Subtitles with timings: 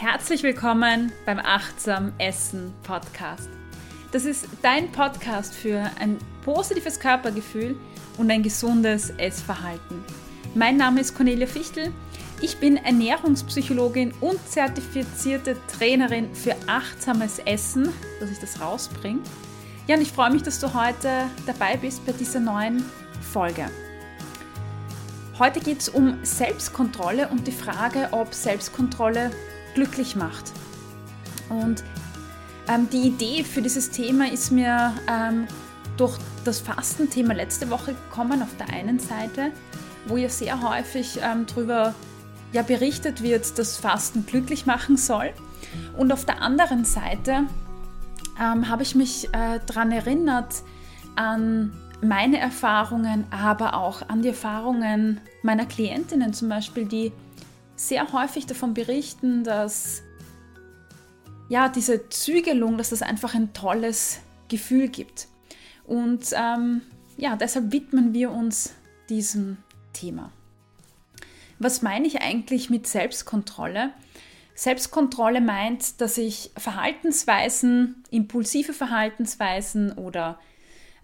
[0.00, 3.48] Herzlich willkommen beim Achtsam Essen Podcast.
[4.12, 7.74] Das ist dein Podcast für ein positives Körpergefühl
[8.16, 10.04] und ein gesundes Essverhalten.
[10.54, 11.92] Mein Name ist Cornelia Fichtel.
[12.40, 19.18] Ich bin Ernährungspsychologin und zertifizierte Trainerin für achtsames Essen, dass ich das rausbringe.
[19.88, 22.84] Ja, und ich freue mich, dass du heute dabei bist bei dieser neuen
[23.32, 23.68] Folge.
[25.40, 29.32] Heute geht es um Selbstkontrolle und die Frage, ob Selbstkontrolle
[29.78, 30.52] glücklich macht.
[31.48, 31.84] Und
[32.68, 35.46] ähm, die Idee für dieses Thema ist mir ähm,
[35.96, 39.52] durch das Fastenthema letzte Woche gekommen, auf der einen Seite,
[40.06, 41.94] wo ja sehr häufig ähm, darüber
[42.52, 45.30] ja, berichtet wird, dass Fasten glücklich machen soll.
[45.96, 47.44] Und auf der anderen Seite
[48.40, 50.56] ähm, habe ich mich äh, daran erinnert,
[51.14, 51.72] an
[52.02, 57.12] meine Erfahrungen, aber auch an die Erfahrungen meiner Klientinnen zum Beispiel, die
[57.78, 60.02] sehr häufig davon berichten, dass
[61.48, 65.28] ja, diese Zügelung, dass das einfach ein tolles Gefühl gibt.
[65.84, 66.82] Und ähm,
[67.16, 68.74] ja, deshalb widmen wir uns
[69.08, 69.56] diesem
[69.92, 70.30] Thema.
[71.58, 73.92] Was meine ich eigentlich mit Selbstkontrolle?
[74.54, 80.38] Selbstkontrolle meint, dass ich Verhaltensweisen, impulsive Verhaltensweisen oder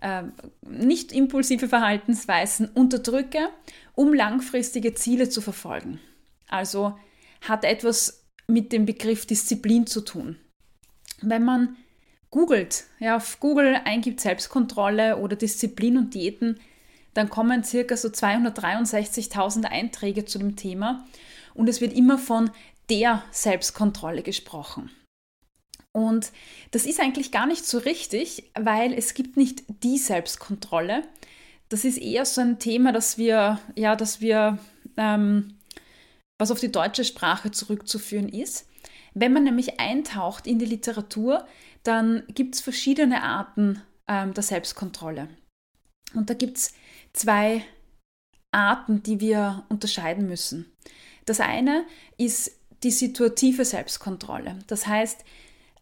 [0.01, 0.25] äh,
[0.69, 3.49] nicht impulsive Verhaltensweisen unterdrücke,
[3.95, 6.01] um langfristige Ziele zu verfolgen.
[6.55, 6.97] Also
[7.41, 10.37] hat etwas mit dem Begriff Disziplin zu tun.
[11.21, 11.77] Wenn man
[12.31, 16.61] googelt, ja, auf Google eingibt Selbstkontrolle oder Disziplin und Diäten,
[17.13, 21.07] dann kommen circa so 263.000 Einträge zu dem Thema
[21.55, 22.51] und es wird immer von
[22.89, 24.91] der Selbstkontrolle gesprochen.
[25.93, 26.33] Und
[26.71, 31.03] das ist eigentlich gar nicht so richtig, weil es gibt nicht die Selbstkontrolle.
[31.69, 34.59] Das ist eher so ein Thema, dass wir, ja, dass wir
[34.97, 35.55] ähm,
[36.39, 38.69] was auf die deutsche Sprache zurückzuführen ist.
[39.15, 41.47] Wenn man nämlich eintaucht in die Literatur,
[41.85, 45.29] dann gibt es verschiedene Arten ähm, der Selbstkontrolle.
[46.15, 46.75] Und da gibt es
[47.13, 47.65] zwei
[48.53, 50.73] Arten, die wir unterscheiden müssen.
[51.27, 51.87] Das eine
[52.19, 54.59] ist die situative Selbstkontrolle.
[54.67, 55.25] Das heißt,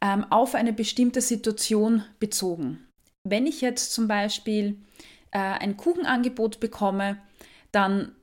[0.00, 2.86] ähm, auf eine bestimmte Situation bezogen.
[3.24, 4.76] Wenn ich jetzt zum Beispiel
[5.30, 7.20] äh, ein Kuchenangebot bekomme,
[7.70, 8.14] dann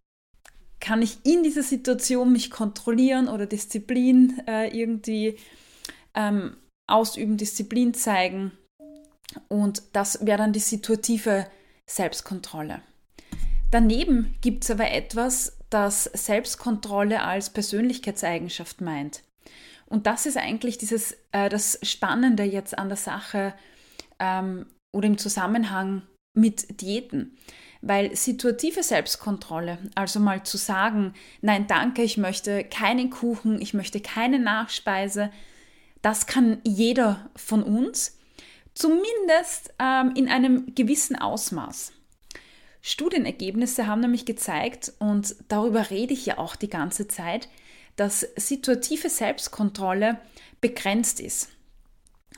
[0.79, 5.37] kann ich in dieser Situation mich kontrollieren oder Disziplin äh, irgendwie
[6.15, 6.55] ähm,
[6.87, 8.51] ausüben, Disziplin zeigen.
[9.47, 11.47] Und das wäre dann die situative
[11.89, 12.81] Selbstkontrolle.
[13.71, 19.21] Daneben gibt es aber etwas, das Selbstkontrolle als Persönlichkeitseigenschaft meint.
[19.85, 23.53] Und das ist eigentlich dieses, äh, das Spannende jetzt an der Sache
[24.19, 24.65] ähm,
[24.95, 26.03] oder im Zusammenhang
[26.35, 27.37] mit Diäten.
[27.81, 34.01] Weil situative Selbstkontrolle, also mal zu sagen, nein, danke, ich möchte keinen Kuchen, ich möchte
[34.01, 35.31] keine Nachspeise,
[36.01, 38.17] das kann jeder von uns,
[38.73, 41.93] zumindest ähm, in einem gewissen Ausmaß.
[42.81, 47.49] Studienergebnisse haben nämlich gezeigt, und darüber rede ich ja auch die ganze Zeit,
[47.95, 50.19] dass situative Selbstkontrolle
[50.61, 51.49] begrenzt ist.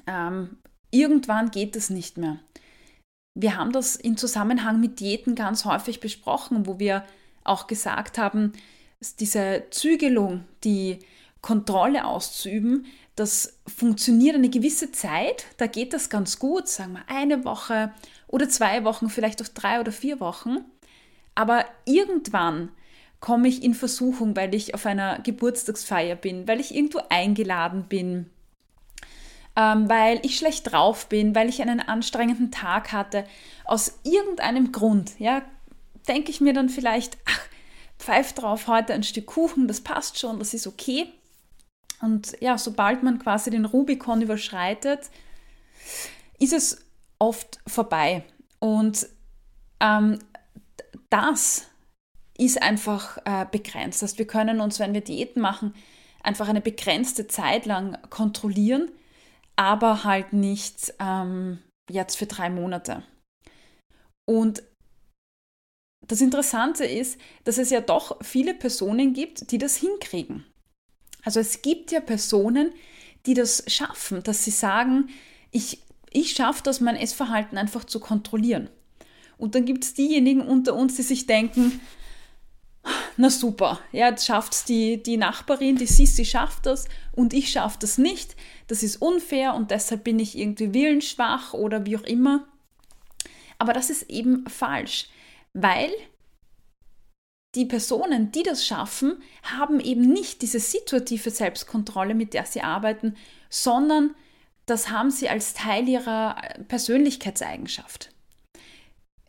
[0.08, 0.58] Ähm,
[0.90, 2.40] irgendwann geht es nicht mehr.
[3.33, 7.05] Wir haben das in Zusammenhang mit Diäten ganz häufig besprochen, wo wir
[7.43, 8.53] auch gesagt haben,
[9.19, 10.99] diese Zügelung, die
[11.41, 17.43] Kontrolle auszuüben, das funktioniert eine gewisse Zeit, da geht das ganz gut, sagen wir eine
[17.45, 17.93] Woche
[18.27, 20.57] oder zwei Wochen, vielleicht auch drei oder vier Wochen.
[21.35, 22.69] Aber irgendwann
[23.19, 28.29] komme ich in Versuchung, weil ich auf einer Geburtstagsfeier bin, weil ich irgendwo eingeladen bin,
[29.56, 33.25] ähm, weil ich schlecht drauf bin, weil ich einen anstrengenden Tag hatte.
[33.66, 35.41] Aus irgendeinem Grund, ja,
[36.07, 37.41] denke ich mir dann vielleicht, ach,
[38.00, 41.07] pfeif drauf, heute ein Stück Kuchen, das passt schon, das ist okay.
[42.01, 45.09] Und ja, sobald man quasi den Rubikon überschreitet,
[46.40, 46.84] ist es
[47.19, 48.23] oft vorbei.
[48.59, 49.07] Und
[49.79, 50.17] ähm,
[51.09, 51.67] das
[52.38, 54.01] ist einfach äh, begrenzt.
[54.01, 55.75] Das heißt, wir können uns, wenn wir Diäten machen,
[56.23, 58.90] einfach eine begrenzte Zeit lang kontrollieren
[59.61, 63.03] aber halt nicht ähm, jetzt für drei Monate.
[64.28, 64.63] Und
[66.08, 70.46] das Interessante ist, dass es ja doch viele Personen gibt, die das hinkriegen.
[71.23, 72.73] Also es gibt ja Personen,
[73.28, 75.11] die das schaffen, dass sie sagen,
[75.52, 78.67] ich, ich schaffe das, mein Essverhalten einfach zu kontrollieren.
[79.37, 81.79] Und dann gibt es diejenigen unter uns, die sich denken,
[83.17, 87.51] na super, ja, jetzt schafft es die, die Nachbarin, die Sissi schafft das und ich
[87.51, 88.35] schaffe das nicht.
[88.67, 92.47] Das ist unfair und deshalb bin ich irgendwie willensschwach oder wie auch immer.
[93.59, 95.09] Aber das ist eben falsch,
[95.53, 95.91] weil
[97.53, 103.16] die Personen, die das schaffen, haben eben nicht diese situative Selbstkontrolle, mit der sie arbeiten,
[103.49, 104.16] sondern
[104.66, 106.37] das haben sie als Teil ihrer
[106.69, 108.09] Persönlichkeitseigenschaft.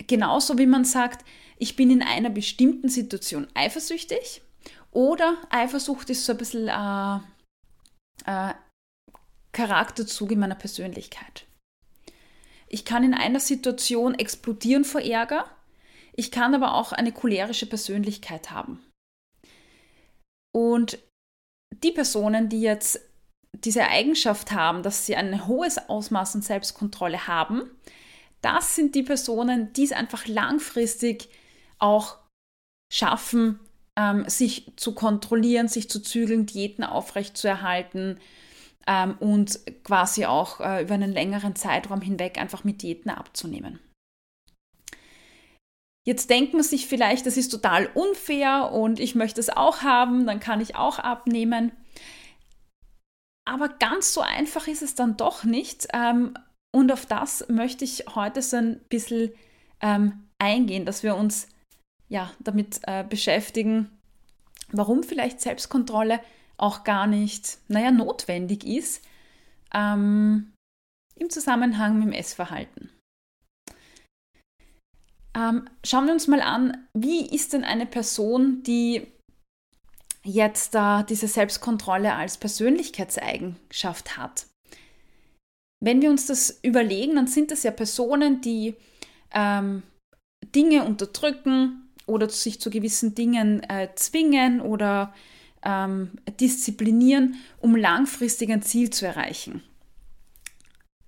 [0.06, 1.24] Genauso wie man sagt,
[1.58, 4.42] ich bin in einer bestimmten Situation eifersüchtig
[4.90, 7.16] oder Eifersucht ist so ein bisschen äh,
[8.26, 8.54] äh,
[9.52, 11.46] Charakterzug in meiner Persönlichkeit.
[12.68, 15.46] Ich kann in einer Situation explodieren vor Ärger
[16.14, 18.84] ich kann aber auch eine cholerische Persönlichkeit haben.
[20.54, 20.98] Und
[21.82, 23.00] die Personen, die jetzt
[23.54, 27.70] diese Eigenschaft haben, dass sie ein hohes Ausmaß an Selbstkontrolle haben,
[28.42, 31.28] das sind die Personen, die es einfach langfristig
[31.82, 32.18] auch
[32.92, 33.58] schaffen,
[33.98, 38.20] ähm, sich zu kontrollieren, sich zu zügeln, Diäten aufrechtzuerhalten
[38.86, 43.78] ähm, und quasi auch äh, über einen längeren Zeitraum hinweg einfach mit Diäten abzunehmen.
[46.04, 50.26] Jetzt denkt man sich vielleicht, das ist total unfair und ich möchte es auch haben,
[50.26, 51.70] dann kann ich auch abnehmen.
[53.44, 55.88] Aber ganz so einfach ist es dann doch nicht.
[55.92, 56.34] Ähm,
[56.74, 59.32] und auf das möchte ich heute so ein bisschen
[59.80, 61.46] ähm, eingehen, dass wir uns
[62.12, 63.90] ja damit äh, beschäftigen,
[64.70, 66.20] warum vielleicht Selbstkontrolle
[66.58, 69.02] auch gar nicht, naja, notwendig ist
[69.74, 70.52] ähm,
[71.16, 72.90] im Zusammenhang mit dem Essverhalten.
[75.34, 79.06] Ähm, schauen wir uns mal an, wie ist denn eine Person, die
[80.22, 84.46] jetzt da diese Selbstkontrolle als Persönlichkeitseigenschaft hat?
[85.82, 88.76] Wenn wir uns das überlegen, dann sind das ja Personen, die
[89.32, 89.82] ähm,
[90.54, 95.14] Dinge unterdrücken oder sich zu gewissen Dingen äh, zwingen oder
[95.64, 99.62] ähm, disziplinieren, um langfristig ein Ziel zu erreichen.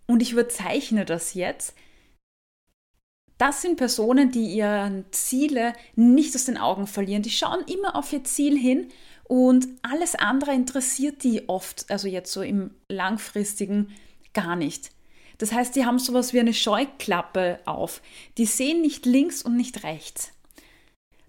[0.07, 1.75] Und ich überzeichne das jetzt,
[3.39, 7.23] das sind Personen, die ihre Ziele nicht aus den Augen verlieren.
[7.23, 8.89] Die schauen immer auf ihr Ziel hin
[9.25, 13.91] und alles andere interessiert die oft, also jetzt so im langfristigen,
[14.35, 14.91] gar nicht.
[15.39, 18.03] Das heißt, die haben sowas wie eine Scheuklappe auf.
[18.39, 20.34] Die sehen nicht links und nicht rechts.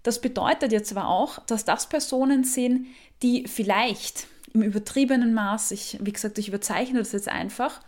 [0.06, 2.86] Das bedeutet jetzt aber auch, dass das Personen sind,
[3.24, 7.80] die vielleicht im übertriebenen Maß, ich, wie gesagt, ich überzeichne das jetzt einfach,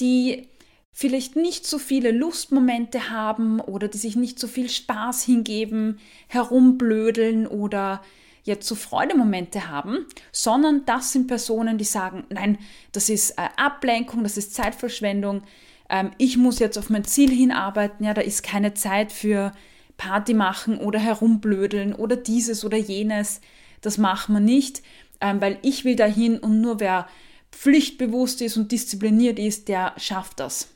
[0.00, 0.48] die
[0.90, 5.98] vielleicht nicht so viele Lustmomente haben oder die sich nicht so viel Spaß hingeben,
[6.28, 8.00] herumblödeln oder
[8.44, 12.56] jetzt so Freudemomente haben, sondern das sind Personen, die sagen, nein,
[12.92, 15.42] das ist äh, Ablenkung, das ist Zeitverschwendung,
[15.90, 19.52] ähm, ich muss jetzt auf mein Ziel hinarbeiten, ja, da ist keine Zeit für
[19.96, 23.40] Party machen oder herumblödeln oder dieses oder jenes,
[23.80, 24.82] das machen wir nicht,
[25.20, 27.08] ähm, weil ich will dahin und nur wer
[27.52, 30.68] pflichtbewusst ist und diszipliniert ist, der schafft das.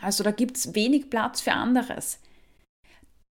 [0.00, 2.18] Also da gibt es wenig Platz für anderes.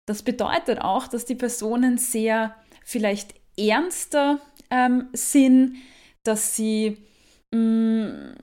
[0.08, 4.40] Das bedeutet auch, dass die Personen sehr vielleicht ernster
[4.72, 5.76] ähm, sind,
[6.24, 6.98] dass sie
[7.54, 8.36] mh, mm,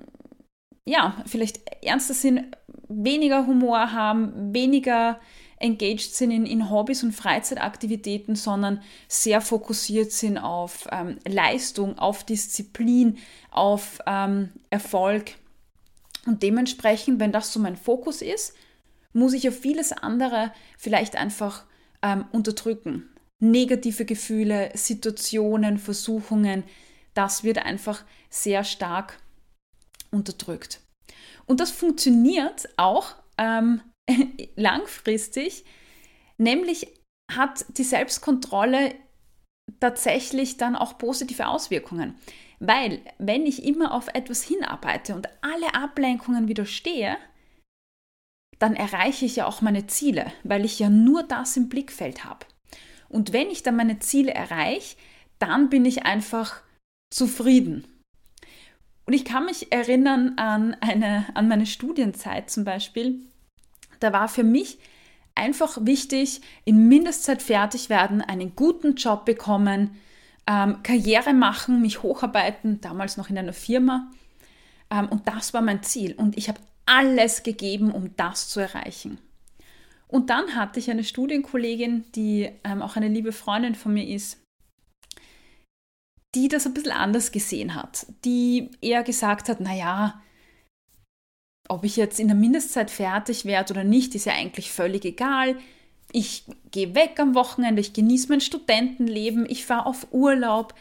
[0.88, 2.56] ja vielleicht ernster sind,
[2.88, 5.20] weniger Humor haben, weniger
[5.58, 12.24] engaged sind in, in Hobbys und Freizeitaktivitäten, sondern sehr fokussiert sind auf ähm, Leistung, auf
[12.24, 13.18] Disziplin,
[13.50, 15.32] auf ähm, Erfolg.
[16.26, 18.54] Und dementsprechend, wenn das so mein Fokus ist,
[19.12, 21.64] muss ich auf vieles andere vielleicht einfach
[22.02, 23.08] ähm, unterdrücken.
[23.38, 26.64] Negative Gefühle, Situationen, Versuchungen,
[27.14, 29.18] das wird einfach sehr stark
[30.10, 30.80] unterdrückt.
[31.46, 33.80] Und das funktioniert auch ähm,
[34.56, 35.64] langfristig,
[36.38, 36.88] nämlich
[37.32, 38.94] hat die Selbstkontrolle
[39.80, 42.14] tatsächlich dann auch positive Auswirkungen.
[42.58, 47.16] Weil, wenn ich immer auf etwas hinarbeite und alle Ablenkungen widerstehe,
[48.58, 52.46] dann erreiche ich ja auch meine Ziele, weil ich ja nur das im Blickfeld habe.
[53.08, 54.96] Und wenn ich dann meine Ziele erreiche,
[55.38, 56.62] dann bin ich einfach
[57.12, 57.86] zufrieden.
[59.04, 63.20] Und ich kann mich erinnern an, eine, an meine Studienzeit zum Beispiel.
[64.00, 64.78] Da war für mich
[65.34, 69.98] einfach wichtig, in Mindestzeit fertig werden, einen guten Job bekommen,
[70.46, 74.10] ähm, Karriere machen, mich hocharbeiten, damals noch in einer Firma.
[74.90, 76.14] Ähm, und das war mein Ziel.
[76.14, 79.18] Und ich habe alles gegeben, um das zu erreichen.
[80.08, 84.38] Und dann hatte ich eine Studienkollegin, die ähm, auch eine liebe Freundin von mir ist,
[86.34, 90.22] die das ein bisschen anders gesehen hat, die eher gesagt hat, naja,
[91.68, 95.56] ob ich jetzt in der Mindestzeit fertig werde oder nicht, ist ja eigentlich völlig egal
[96.12, 100.74] ich gehe weg am Wochenende, ich genieße mein Studentenleben, ich fahre auf Urlaub,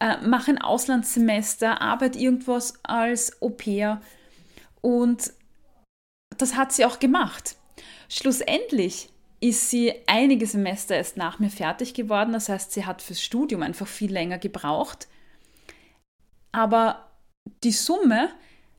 [0.00, 4.00] äh, mache ein Auslandssemester, arbeite irgendwas als Au pair.
[4.80, 5.32] Und
[6.38, 7.56] das hat sie auch gemacht.
[8.08, 12.32] Schlussendlich ist sie einige Semester erst nach mir fertig geworden.
[12.32, 15.08] Das heißt, sie hat fürs Studium einfach viel länger gebraucht.
[16.52, 17.10] Aber
[17.62, 18.30] die Summe,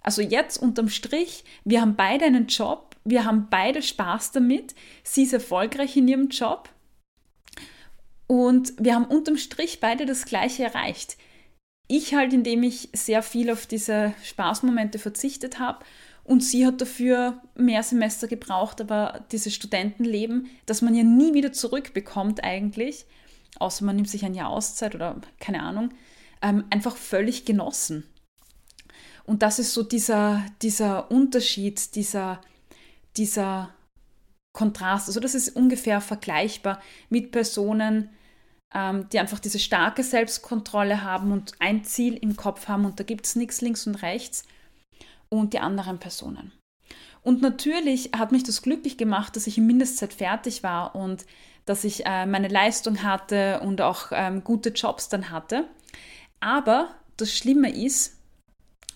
[0.01, 5.23] also jetzt unterm Strich, wir haben beide einen Job, wir haben beide Spaß damit, sie
[5.23, 6.69] ist erfolgreich in ihrem Job
[8.27, 11.17] und wir haben unterm Strich beide das Gleiche erreicht.
[11.87, 15.83] Ich halt, indem ich sehr viel auf diese Spaßmomente verzichtet habe
[16.23, 21.51] und sie hat dafür mehr Semester gebraucht, aber dieses Studentenleben, das man ja nie wieder
[21.51, 23.05] zurückbekommt eigentlich,
[23.59, 25.89] außer man nimmt sich ein Jahr Auszeit oder keine Ahnung,
[26.41, 28.05] ähm, einfach völlig genossen.
[29.31, 32.41] Und das ist so dieser, dieser Unterschied, dieser,
[33.15, 33.73] dieser
[34.53, 35.07] Kontrast.
[35.07, 38.09] Also das ist ungefähr vergleichbar mit Personen,
[38.75, 43.05] ähm, die einfach diese starke Selbstkontrolle haben und ein Ziel im Kopf haben und da
[43.05, 44.43] gibt es nichts links und rechts
[45.29, 46.51] und die anderen Personen.
[47.21, 51.25] Und natürlich hat mich das glücklich gemacht, dass ich in Mindestzeit fertig war und
[51.65, 55.69] dass ich äh, meine Leistung hatte und auch ähm, gute Jobs dann hatte.
[56.41, 58.17] Aber das Schlimme ist,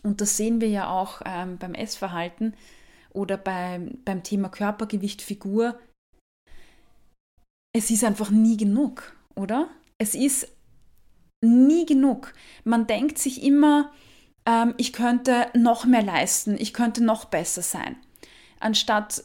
[0.06, 2.56] und das sehen wir ja auch ähm, beim Essverhalten
[3.12, 5.80] oder beim, beim Thema Körpergewicht, Figur,
[7.76, 9.70] es ist einfach nie genug oder?
[9.98, 10.48] Es ist
[11.42, 12.34] nie genug.
[12.64, 13.92] Man denkt sich immer,
[14.46, 17.98] ähm, ich könnte noch mehr leisten, ich könnte noch besser sein.
[18.60, 19.24] Anstatt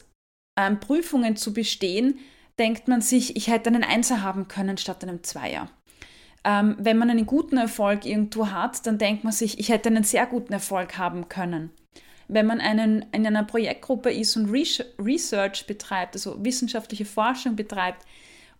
[0.59, 2.19] ähm, Prüfungen zu bestehen,
[2.59, 5.69] denkt man sich, ich hätte einen Einser haben können statt einem Zweier.
[6.43, 10.03] Ähm, wenn man einen guten Erfolg irgendwo hat, dann denkt man sich, ich hätte einen
[10.03, 11.71] sehr guten Erfolg haben können.
[12.27, 18.05] Wenn man einen, in einer Projektgruppe ist und Research betreibt, also wissenschaftliche Forschung betreibt,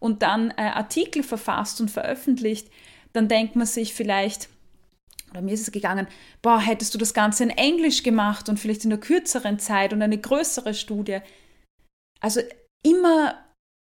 [0.02, 2.68] und dann äh, Artikel verfasst und veröffentlicht,
[3.14, 4.50] dann denkt man sich vielleicht,
[5.30, 6.08] oder mir ist es gegangen,
[6.42, 10.02] boah, hättest du das Ganze in Englisch gemacht und vielleicht in einer kürzeren Zeit und
[10.02, 11.20] eine größere Studie.
[12.20, 12.42] Also
[12.84, 13.36] immer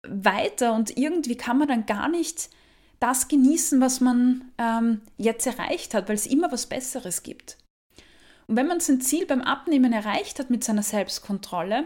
[0.08, 2.50] weiter und irgendwie kann man dann gar nicht
[3.00, 7.58] das genießen, was man ähm, jetzt erreicht hat, weil es immer was Besseres gibt.
[8.48, 11.86] Und wenn man sein Ziel beim Abnehmen erreicht hat mit seiner Selbstkontrolle,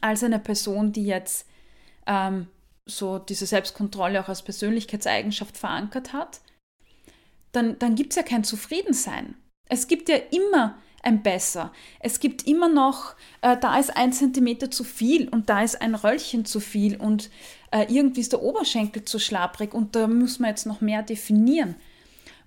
[0.00, 1.46] als eine Person, die jetzt
[2.06, 2.46] ähm,
[2.86, 6.40] so diese Selbstkontrolle auch als Persönlichkeitseigenschaft verankert hat,
[7.52, 9.34] dann, dann gibt es ja kein Zufriedensein.
[9.68, 11.72] Es gibt ja immer ein Besser.
[12.00, 15.94] Es gibt immer noch, äh, da ist ein Zentimeter zu viel und da ist ein
[15.94, 17.30] Röllchen zu viel und
[17.70, 21.74] äh, irgendwie ist der Oberschenkel zu schlapperig und da muss man jetzt noch mehr definieren.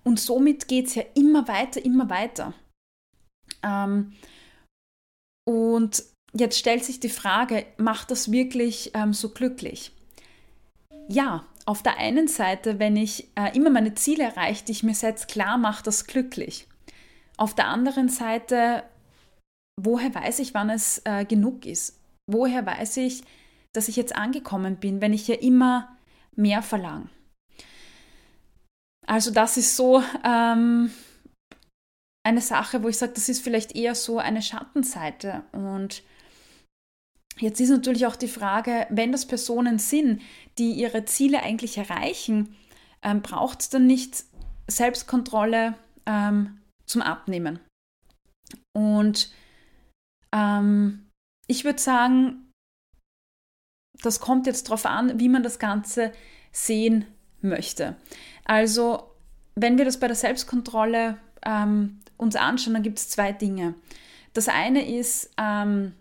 [0.03, 2.53] Und somit geht es ja immer weiter, immer weiter.
[3.63, 4.13] Ähm,
[5.47, 9.91] und jetzt stellt sich die Frage, macht das wirklich ähm, so glücklich?
[11.07, 14.95] ja, auf der einen Seite, wenn ich äh, immer meine Ziele erreiche, die ich mir
[14.95, 16.67] setze, klar macht das glücklich.
[17.37, 18.83] Auf der anderen Seite,
[19.81, 21.99] woher weiß ich, wann es äh, genug ist?
[22.31, 23.23] Woher weiß ich,
[23.73, 25.97] dass ich jetzt angekommen bin, wenn ich ja immer
[26.35, 27.09] mehr verlange?
[29.05, 30.91] Also das ist so ähm,
[32.25, 36.03] eine Sache, wo ich sage, das ist vielleicht eher so eine Schattenseite und
[37.37, 40.21] Jetzt ist natürlich auch die Frage, wenn das Personen sind,
[40.57, 42.55] die ihre Ziele eigentlich erreichen,
[43.03, 44.23] ähm, braucht es dann nicht
[44.69, 45.75] Selbstkontrolle
[46.05, 47.59] ähm, zum Abnehmen.
[48.75, 49.31] Und
[50.33, 51.07] ähm,
[51.47, 52.51] ich würde sagen,
[54.01, 56.11] das kommt jetzt darauf an, wie man das Ganze
[56.51, 57.05] sehen
[57.41, 57.95] möchte.
[58.43, 59.11] Also,
[59.55, 63.75] wenn wir das bei der Selbstkontrolle ähm, uns anschauen, dann gibt es zwei Dinge.
[64.33, 65.93] Das eine ist, ähm,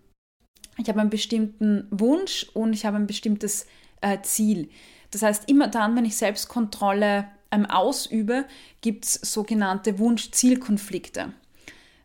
[0.77, 3.67] ich habe einen bestimmten Wunsch und ich habe ein bestimmtes
[4.01, 4.69] äh, Ziel.
[5.13, 8.47] Das heißt, immer dann, wenn ich Selbstkontrolle ähm, ausübe,
[8.81, 11.33] gibt es sogenannte Wunsch-Ziel-Konflikte.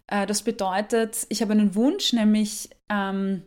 [0.08, 3.44] Äh, das bedeutet, ich habe einen Wunsch, nämlich ähm,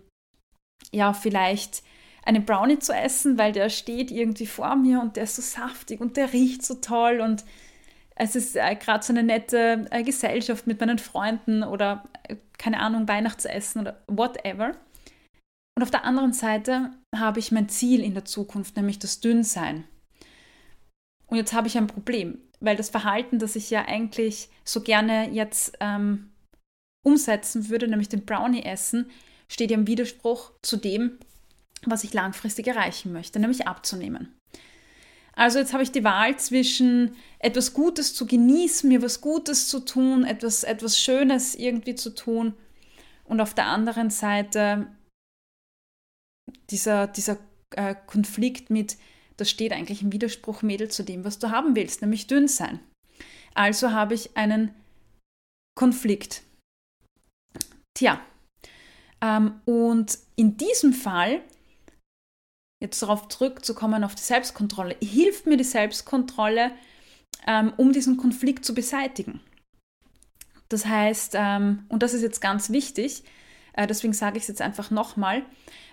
[0.90, 1.82] ja, vielleicht
[2.24, 6.00] einen Brownie zu essen, weil der steht irgendwie vor mir und der ist so saftig
[6.00, 7.44] und der riecht so toll und
[8.14, 12.78] es ist äh, gerade so eine nette äh, Gesellschaft mit meinen Freunden oder äh, keine
[12.80, 14.76] Ahnung, Weihnachtsessen oder whatever.
[15.76, 19.84] Und auf der anderen Seite habe ich mein Ziel in der Zukunft, nämlich das Dünnsein.
[21.32, 25.30] Und jetzt habe ich ein Problem, weil das Verhalten, das ich ja eigentlich so gerne
[25.30, 26.30] jetzt ähm,
[27.06, 29.10] umsetzen würde, nämlich den Brownie essen,
[29.48, 31.18] steht ja im Widerspruch zu dem,
[31.86, 34.36] was ich langfristig erreichen möchte, nämlich abzunehmen.
[35.32, 39.80] Also jetzt habe ich die Wahl zwischen etwas Gutes zu genießen, mir was Gutes zu
[39.80, 42.52] tun, etwas, etwas Schönes irgendwie zu tun
[43.24, 44.86] und auf der anderen Seite
[46.68, 47.38] dieser, dieser
[47.70, 48.98] äh, Konflikt mit,
[49.36, 52.80] das steht eigentlich im Widerspruch, Mädel, zu dem, was du haben willst, nämlich dünn sein.
[53.54, 54.74] Also habe ich einen
[55.76, 56.42] Konflikt.
[57.94, 58.20] Tja,
[59.20, 61.42] ähm, und in diesem Fall
[62.82, 66.72] jetzt darauf zurückzukommen, auf die Selbstkontrolle, hilft mir die Selbstkontrolle,
[67.46, 69.40] ähm, um diesen Konflikt zu beseitigen.
[70.68, 73.22] Das heißt, ähm, und das ist jetzt ganz wichtig,
[73.74, 75.44] äh, deswegen sage ich es jetzt einfach nochmal,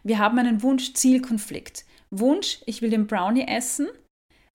[0.04, 1.86] wir haben einen Wunsch-Ziel-Konflikt.
[2.12, 3.88] Wunsch, ich will den Brownie essen,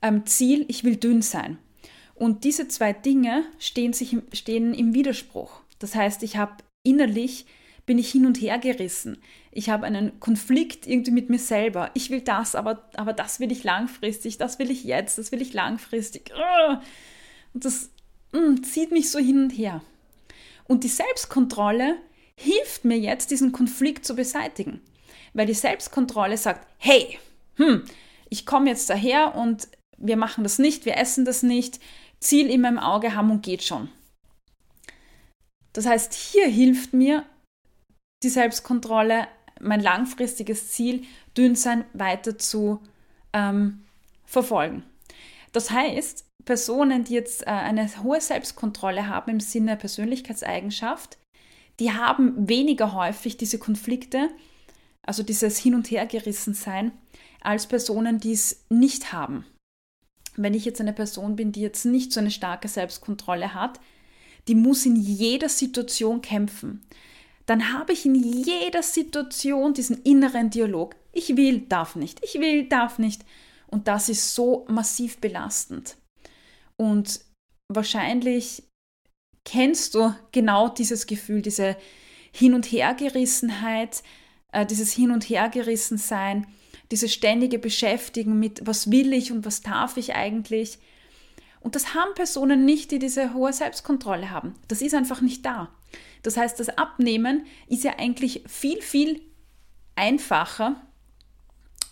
[0.02, 1.58] ähm, Ziel, ich will dünn sein.
[2.14, 5.60] Und diese zwei Dinge stehen, sich, stehen im Widerspruch.
[5.78, 7.46] Das heißt, ich habe innerlich,
[7.86, 9.18] bin ich hin und her gerissen.
[9.50, 11.90] Ich habe einen Konflikt irgendwie mit mir selber.
[11.94, 15.42] Ich will das, aber, aber das will ich langfristig, das will ich jetzt, das will
[15.42, 16.32] ich langfristig.
[17.52, 17.90] Und das
[18.32, 19.82] mh, mm, zieht mich so hin und her.
[20.66, 21.96] Und die Selbstkontrolle
[22.36, 24.80] hilft mir jetzt, diesen Konflikt zu beseitigen.
[25.34, 27.18] Weil die Selbstkontrolle sagt, hey,
[27.56, 27.84] hm,
[28.28, 31.80] ich komme jetzt daher und wir machen das nicht, wir essen das nicht,
[32.20, 33.88] Ziel immer im Auge haben und geht schon.
[35.72, 37.24] Das heißt, hier hilft mir
[38.22, 39.28] die Selbstkontrolle,
[39.60, 41.04] mein langfristiges Ziel,
[41.36, 42.80] dünn sein, weiter zu
[43.32, 43.84] ähm,
[44.24, 44.84] verfolgen.
[45.52, 51.18] Das heißt, Personen, die jetzt äh, eine hohe Selbstkontrolle haben im Sinne Persönlichkeitseigenschaft,
[51.80, 54.30] die haben weniger häufig diese Konflikte,
[55.02, 56.92] also dieses Hin- und Hergerissensein,
[57.44, 59.46] als Personen, die es nicht haben.
[60.36, 63.78] Wenn ich jetzt eine Person bin, die jetzt nicht so eine starke Selbstkontrolle hat,
[64.48, 66.84] die muss in jeder Situation kämpfen.
[67.46, 70.96] Dann habe ich in jeder Situation diesen inneren Dialog.
[71.12, 72.20] Ich will, darf nicht.
[72.24, 73.24] Ich will, darf nicht.
[73.66, 75.96] Und das ist so massiv belastend.
[76.76, 77.20] Und
[77.72, 78.64] wahrscheinlich
[79.44, 81.76] kennst du genau dieses Gefühl, diese
[82.32, 84.02] Hin- und Hergerissenheit,
[84.52, 86.46] äh, dieses Hin- und Hergerissensein,
[86.90, 90.78] dieses ständige Beschäftigen mit, was will ich und was darf ich eigentlich.
[91.60, 94.54] Und das haben Personen nicht, die diese hohe Selbstkontrolle haben.
[94.68, 95.70] Das ist einfach nicht da.
[96.22, 99.20] Das heißt, das Abnehmen ist ja eigentlich viel, viel
[99.96, 100.76] einfacher.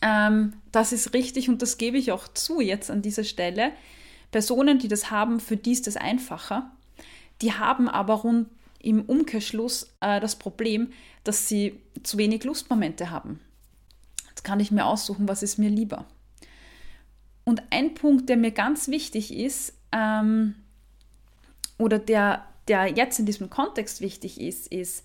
[0.02, 3.72] Ähm, das ist richtig und das gebe ich auch zu jetzt an dieser Stelle.
[4.30, 6.70] Personen, die das haben, für die ist das einfacher.
[7.40, 8.48] Die haben aber rund
[8.80, 10.92] im Umkehrschluss äh, das Problem,
[11.24, 13.40] dass sie zu wenig Lustmomente haben.
[14.42, 16.04] Kann ich mir aussuchen, was ist mir lieber.
[17.44, 20.54] Und ein Punkt, der mir ganz wichtig ist, ähm,
[21.78, 25.04] oder der, der jetzt in diesem Kontext wichtig ist, ist,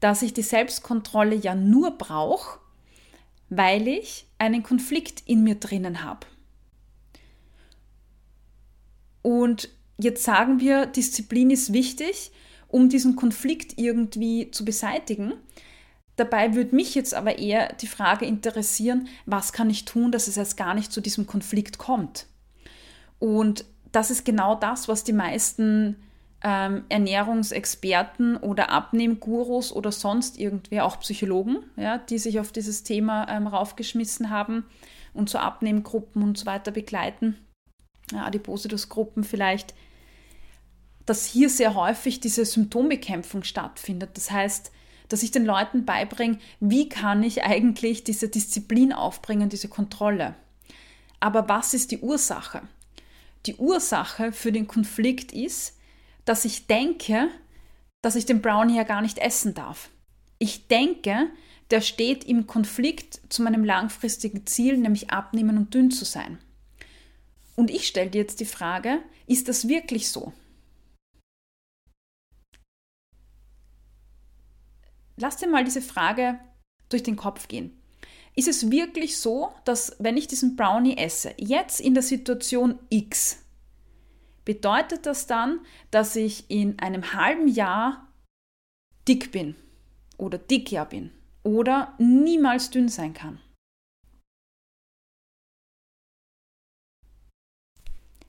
[0.00, 2.60] dass ich die Selbstkontrolle ja nur brauche,
[3.50, 6.26] weil ich einen Konflikt in mir drinnen habe.
[9.22, 12.30] Und jetzt sagen wir, Disziplin ist wichtig,
[12.68, 15.34] um diesen Konflikt irgendwie zu beseitigen.
[16.18, 20.36] Dabei würde mich jetzt aber eher die Frage interessieren, was kann ich tun, dass es
[20.36, 22.26] erst gar nicht zu diesem Konflikt kommt?
[23.20, 25.94] Und das ist genau das, was die meisten
[26.42, 33.28] ähm, Ernährungsexperten oder Abnehmgurus oder sonst irgendwer, auch Psychologen, ja, die sich auf dieses Thema
[33.28, 34.64] ähm, raufgeschmissen haben
[35.14, 37.36] und zu Abnehmgruppen und so weiter begleiten,
[38.10, 39.72] ja, Adipositas-Gruppen vielleicht,
[41.06, 44.10] dass hier sehr häufig diese Symptombekämpfung stattfindet.
[44.14, 44.72] Das heißt,
[45.08, 50.34] dass ich den Leuten beibringe, wie kann ich eigentlich diese Disziplin aufbringen, diese Kontrolle.
[51.20, 52.62] Aber was ist die Ursache?
[53.46, 55.76] Die Ursache für den Konflikt ist,
[56.24, 57.28] dass ich denke,
[58.02, 59.90] dass ich den Brownie ja gar nicht essen darf.
[60.38, 61.28] Ich denke,
[61.70, 66.38] der steht im Konflikt zu meinem langfristigen Ziel, nämlich abnehmen und dünn zu sein.
[67.56, 70.32] Und ich stelle dir jetzt die Frage, ist das wirklich so?
[75.18, 76.38] Lass dir mal diese Frage
[76.88, 77.80] durch den Kopf gehen.
[78.34, 83.44] Ist es wirklich so, dass wenn ich diesen Brownie esse, jetzt in der Situation X,
[84.44, 88.08] bedeutet das dann, dass ich in einem halben Jahr
[89.08, 89.56] dick bin
[90.16, 91.10] oder dick ja bin
[91.42, 93.40] oder niemals dünn sein kann?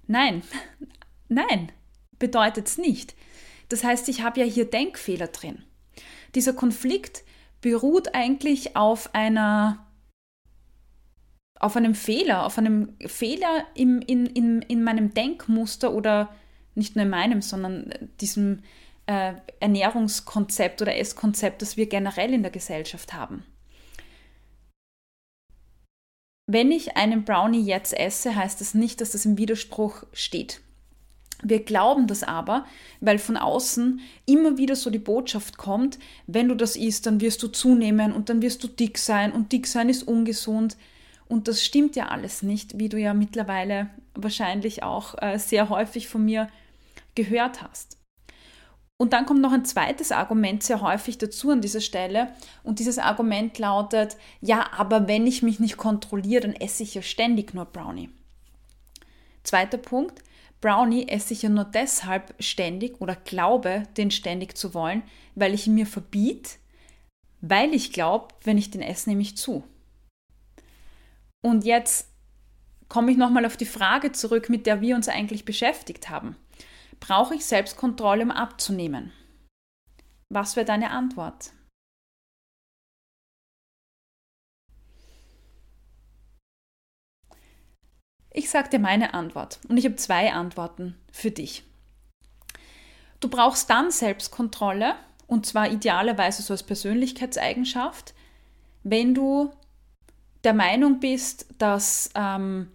[0.08, 0.42] Nein,
[1.28, 1.72] nein,
[2.18, 3.16] bedeutet es nicht.
[3.70, 5.64] Das heißt, ich habe ja hier Denkfehler drin
[6.36, 7.24] dieser Konflikt
[7.62, 9.86] beruht eigentlich auf einer
[11.60, 16.34] auf einem Fehler, auf einem Fehler im, in, in, in meinem Denkmuster oder
[16.74, 18.64] nicht nur in meinem, sondern diesem
[19.08, 23.44] äh, Ernährungskonzept oder Esskonzept, das wir generell in der Gesellschaft haben.
[26.48, 30.62] Wenn ich einen Brownie jetzt esse, heißt das nicht, dass das im Widerspruch steht.
[31.42, 32.66] Wir glauben das aber,
[33.00, 35.98] weil von außen immer wieder so die Botschaft kommt,
[36.28, 39.52] wenn du das isst, dann wirst du zunehmen und dann wirst du dick sein und
[39.52, 40.76] dick sein ist ungesund.
[41.28, 46.08] Und das stimmt ja alles nicht, wie du ja mittlerweile wahrscheinlich auch äh, sehr häufig
[46.08, 46.50] von mir
[47.16, 47.98] gehört hast.
[48.98, 52.34] Und dann kommt noch ein zweites Argument sehr häufig dazu an dieser Stelle.
[52.64, 57.02] Und dieses Argument lautet, ja, aber wenn ich mich nicht kontrolliere, dann esse ich ja
[57.02, 58.10] ständig nur Brownie.
[59.44, 60.22] Zweiter Punkt,
[60.62, 65.04] Brownie esse ich ja nur deshalb ständig oder glaube, den ständig zu wollen,
[65.36, 66.58] weil ich ihn mir verbiete,
[67.42, 69.64] weil ich glaube, wenn ich den esse, nehme ich zu.
[71.42, 72.10] Und jetzt
[72.90, 76.36] komme ich nochmal auf die Frage zurück, mit der wir uns eigentlich beschäftigt haben.
[77.00, 79.14] Brauche ich Selbstkontrolle, um abzunehmen?
[80.30, 81.54] Was wäre deine Antwort?
[88.40, 91.66] Ich sage dir meine Antwort und ich habe zwei Antworten für dich.
[93.20, 94.96] Du brauchst dann Selbstkontrolle
[95.28, 98.14] und zwar idealerweise so als Persönlichkeitseigenschaft,
[98.84, 99.52] wenn du
[100.46, 102.72] der Meinung bist, dass ähm,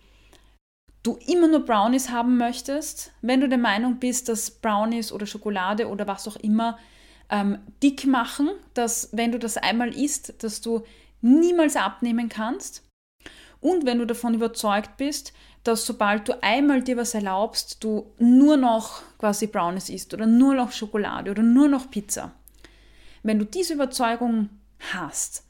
[1.03, 5.89] du immer nur Brownies haben möchtest, wenn du der Meinung bist, dass Brownies oder Schokolade
[5.89, 6.79] oder was auch immer
[7.31, 10.85] ähm, dick machen, dass wenn du das einmal isst, dass du
[11.23, 12.83] niemals abnehmen kannst.
[13.61, 15.33] Und wenn du davon überzeugt bist,
[15.65, 20.55] dass sobald du einmal dir was erlaubst, du nur noch quasi Brownies isst oder nur
[20.55, 22.33] noch Schokolade oder nur noch Pizza.
[23.23, 24.51] Wenn du diese Überzeugung
[24.93, 25.45] hast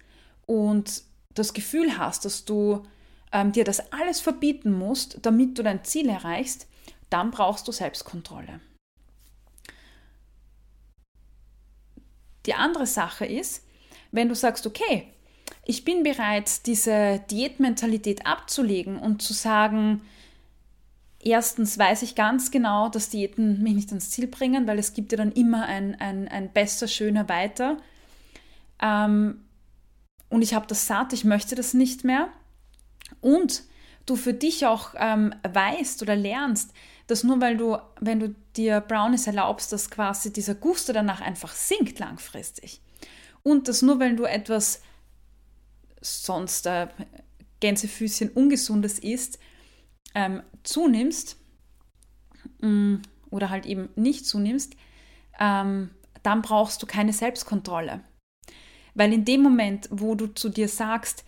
[0.46, 1.02] und
[1.34, 2.84] das Gefühl hast, dass du
[3.32, 6.68] ähm, dir das alles verbieten musst, damit du dein Ziel erreichst,
[7.10, 8.60] dann brauchst du Selbstkontrolle.
[12.46, 13.66] Die andere Sache ist,
[14.12, 15.12] wenn du sagst, okay,
[15.66, 20.02] ich bin bereit, diese Diätmentalität abzulegen und zu sagen,
[21.20, 25.12] erstens weiß ich ganz genau, dass Diäten mich nicht ans Ziel bringen, weil es gibt
[25.12, 27.78] ja dann immer ein, ein, ein besser, schöner, weiter.
[28.80, 29.40] Ähm,
[30.28, 32.28] und ich habe das satt, ich möchte das nicht mehr
[33.20, 33.62] und
[34.06, 36.72] du für dich auch ähm, weißt oder lernst,
[37.06, 41.52] dass nur weil du, wenn du dir Brownies erlaubst, dass quasi dieser Gusto danach einfach
[41.52, 42.80] sinkt langfristig.
[43.42, 44.80] Und dass nur weil du etwas
[46.04, 46.88] sonst äh,
[47.60, 49.38] Gänsefüßchen Ungesundes isst,
[50.14, 51.36] ähm, zunimmst
[52.60, 54.74] mh, mm, oder halt eben nicht zunimmst,
[55.40, 55.90] ähm,
[56.22, 58.00] dann brauchst du keine Selbstkontrolle.
[58.94, 61.24] Weil in dem Moment, wo du zu dir sagst,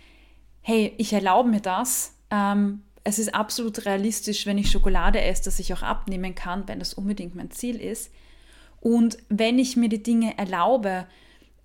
[0.62, 5.60] hey, ich erlaube mir das, ähm, es ist absolut realistisch, wenn ich Schokolade esse, dass
[5.60, 8.10] ich auch abnehmen kann, wenn das unbedingt mein Ziel ist.
[8.80, 11.06] Und wenn ich mir die Dinge erlaube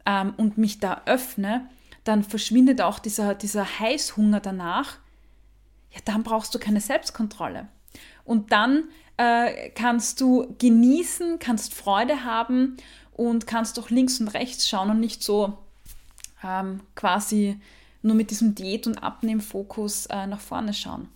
[0.06, 1.67] ähm, und mich da öffne,
[2.04, 4.98] dann verschwindet auch dieser, dieser Heißhunger danach.
[5.92, 7.68] Ja, dann brauchst du keine Selbstkontrolle.
[8.24, 8.86] Und dann
[9.18, 12.78] äh, kannst du genießen, kannst Freude haben
[13.14, 15.58] und kannst auch links und rechts schauen und nicht so
[16.44, 17.60] ähm, quasi
[18.02, 21.08] nur mit diesem Diät- und Abnehmfokus äh, nach vorne schauen.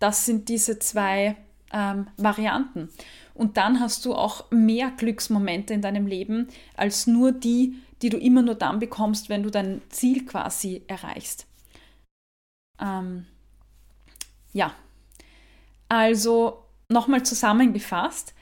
[0.00, 1.36] Das sind diese zwei
[1.72, 2.88] ähm, Varianten.
[3.34, 8.18] Und dann hast du auch mehr Glücksmomente in deinem Leben als nur die, die du
[8.18, 11.46] immer nur dann bekommst, wenn du dein Ziel quasi erreichst.
[12.80, 13.26] Ähm,
[14.52, 14.74] ja,
[15.88, 18.34] also nochmal zusammengefasst,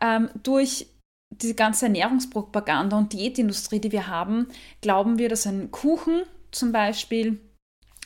[0.00, 0.86] ähm, durch
[1.30, 4.48] diese ganze Ernährungspropaganda und Diätindustrie, die wir haben,
[4.80, 7.40] glauben wir, dass ein Kuchen zum Beispiel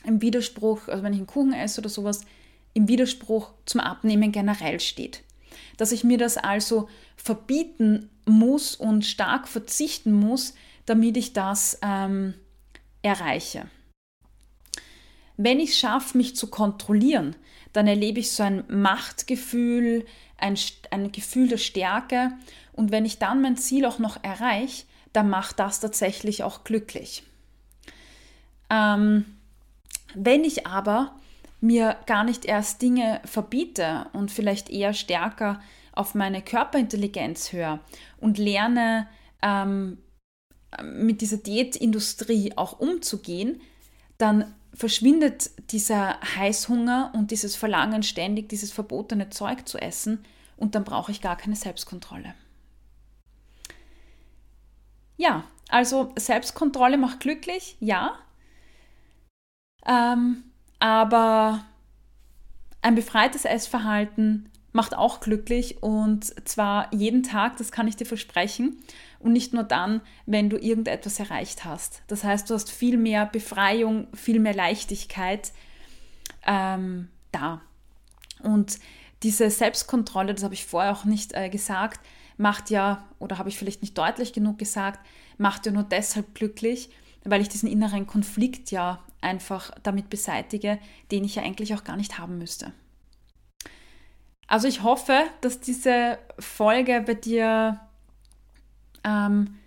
[0.04, 2.24] im Widerspruch, also wenn ich einen Kuchen esse oder sowas,
[2.74, 5.22] im Widerspruch zum Abnehmen generell steht.
[5.76, 10.54] Dass ich mir das also verbieten muss und stark verzichten muss,
[10.87, 12.35] damit ich das ähm,
[13.03, 13.66] erreiche.
[15.37, 17.35] Wenn ich es schaffe, mich zu kontrollieren,
[17.73, 20.07] dann erlebe ich so ein Machtgefühl,
[20.38, 20.57] ein,
[20.90, 22.33] ein Gefühl der Stärke
[22.73, 27.25] und wenn ich dann mein Ziel auch noch erreiche, dann macht das tatsächlich auch glücklich.
[28.70, 29.25] Ähm,
[30.14, 31.14] wenn ich aber
[31.61, 35.61] mir gar nicht erst Dinge verbiete und vielleicht eher stärker
[35.92, 37.81] auf meine Körperintelligenz höre
[38.20, 39.09] und lerne,
[39.42, 39.99] ähm,
[40.82, 43.60] mit dieser Diätindustrie auch umzugehen,
[44.18, 50.24] dann verschwindet dieser Heißhunger und dieses Verlangen, ständig dieses verbotene Zeug zu essen
[50.56, 52.34] und dann brauche ich gar keine Selbstkontrolle.
[55.16, 58.18] Ja, also Selbstkontrolle macht glücklich, ja,
[59.87, 60.44] ähm,
[60.78, 61.64] aber
[62.82, 68.82] ein befreites Essverhalten macht auch glücklich und zwar jeden Tag, das kann ich dir versprechen.
[69.24, 72.02] Und nicht nur dann, wenn du irgendetwas erreicht hast.
[72.08, 75.50] Das heißt, du hast viel mehr Befreiung, viel mehr Leichtigkeit
[76.46, 77.62] ähm, da.
[78.42, 78.78] Und
[79.22, 82.00] diese Selbstkontrolle, das habe ich vorher auch nicht äh, gesagt,
[82.37, 85.00] macht ja, oder habe ich vielleicht nicht deutlich genug gesagt,
[85.38, 86.90] macht ja nur deshalb glücklich,
[87.24, 90.78] weil ich diesen inneren Konflikt ja einfach damit beseitige,
[91.10, 92.74] den ich ja eigentlich auch gar nicht haben müsste.
[94.46, 97.80] Also ich hoffe, dass diese Folge bei dir
[99.05, 99.59] ähm, ein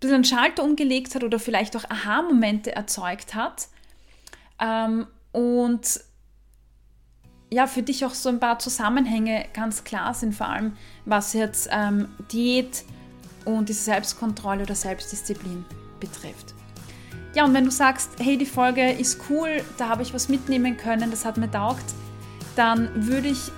[0.00, 3.68] bisschen einen Schalter umgelegt hat oder vielleicht auch Aha-Momente erzeugt hat.
[4.60, 6.00] Ähm, und
[7.50, 11.68] ja, für dich auch so ein paar Zusammenhänge ganz klar sind, vor allem was jetzt
[11.70, 12.84] ähm, Diät
[13.44, 15.64] und diese Selbstkontrolle oder Selbstdisziplin
[16.00, 16.54] betrifft.
[17.34, 20.76] Ja, und wenn du sagst, hey, die Folge ist cool, da habe ich was mitnehmen
[20.76, 21.84] können, das hat mir taugt,
[22.56, 23.50] dann würde ich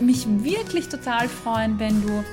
[0.00, 2.24] mich wirklich total freuen, wenn du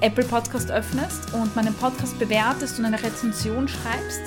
[0.00, 4.20] Apple Podcast öffnest und meinen Podcast bewertest und eine Rezension schreibst,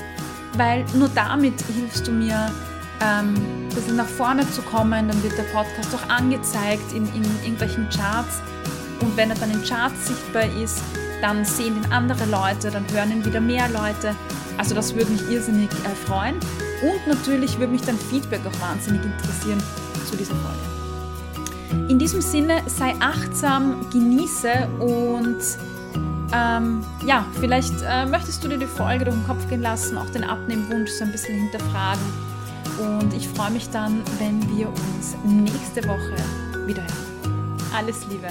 [0.57, 2.51] weil nur damit hilfst du mir,
[3.01, 5.07] ähm, ein bisschen nach vorne zu kommen.
[5.07, 8.41] Dann wird der Podcast auch angezeigt in, in irgendwelchen Charts
[9.01, 10.81] und wenn er dann in Charts sichtbar ist,
[11.21, 14.15] dann sehen ihn andere Leute, dann hören ihn wieder mehr Leute.
[14.57, 16.36] Also das würde mich irrsinnig äh, freuen.
[16.36, 19.62] Und natürlich würde mich dein Feedback auch wahnsinnig interessieren
[20.09, 20.82] zu dieser Folge.
[21.89, 25.39] In diesem Sinne, sei achtsam, genieße und
[26.33, 30.09] ähm, ja, vielleicht äh, möchtest du dir die Folge durch den Kopf gehen lassen, auch
[30.09, 32.03] den Abnehmwunsch so ein bisschen hinterfragen.
[32.79, 36.15] Und ich freue mich dann, wenn wir uns nächste Woche
[36.65, 37.57] wieder hören.
[37.75, 38.27] Alles Liebe!